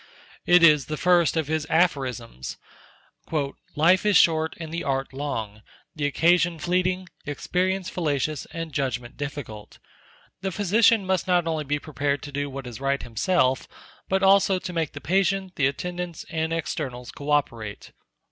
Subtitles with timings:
[0.47, 2.57] It is the first of his "Aphorisms":
[3.75, 5.61] "Life is short, and the Art long;
[5.95, 9.77] the occasion fleeting; experience fallacious, and judgment difficult.
[10.41, 13.67] The physician must not only be prepared to do what is right himself,
[14.09, 17.91] but also to make the patient, the attendants, and externals cooperate."